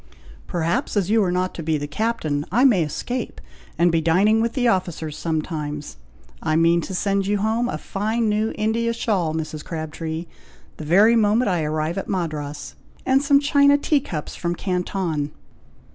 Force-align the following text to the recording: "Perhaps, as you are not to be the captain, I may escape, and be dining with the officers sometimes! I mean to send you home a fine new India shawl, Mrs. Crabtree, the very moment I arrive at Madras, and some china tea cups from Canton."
"Perhaps, 0.47 0.97
as 0.97 1.11
you 1.11 1.23
are 1.23 1.31
not 1.31 1.53
to 1.53 1.61
be 1.61 1.77
the 1.77 1.85
captain, 1.85 2.43
I 2.51 2.63
may 2.63 2.81
escape, 2.81 3.39
and 3.77 3.91
be 3.91 4.01
dining 4.01 4.41
with 4.41 4.53
the 4.53 4.67
officers 4.67 5.15
sometimes! 5.15 5.97
I 6.41 6.55
mean 6.55 6.81
to 6.81 6.95
send 6.95 7.27
you 7.27 7.37
home 7.37 7.69
a 7.69 7.77
fine 7.77 8.27
new 8.27 8.51
India 8.55 8.93
shawl, 8.93 9.35
Mrs. 9.35 9.63
Crabtree, 9.63 10.25
the 10.77 10.85
very 10.85 11.15
moment 11.15 11.49
I 11.49 11.61
arrive 11.63 11.99
at 11.99 12.09
Madras, 12.09 12.73
and 13.05 13.21
some 13.21 13.39
china 13.39 13.77
tea 13.77 13.99
cups 14.01 14.35
from 14.35 14.55
Canton." 14.55 15.33